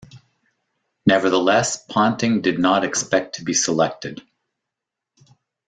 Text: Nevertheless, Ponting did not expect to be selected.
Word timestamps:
Nevertheless, 1.05 1.85
Ponting 1.85 2.41
did 2.41 2.57
not 2.57 2.83
expect 2.83 3.35
to 3.35 3.43
be 3.43 3.53
selected. 3.53 4.23